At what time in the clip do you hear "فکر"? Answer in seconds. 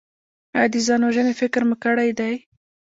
1.41-1.61